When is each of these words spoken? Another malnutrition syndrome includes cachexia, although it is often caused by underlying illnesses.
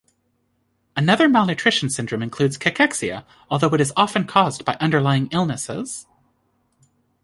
Another 0.97 1.29
malnutrition 1.29 1.87
syndrome 1.91 2.23
includes 2.23 2.57
cachexia, 2.57 3.23
although 3.51 3.69
it 3.69 3.79
is 3.81 3.93
often 3.95 4.25
caused 4.25 4.65
by 4.65 4.73
underlying 4.81 5.29
illnesses. 5.31 6.07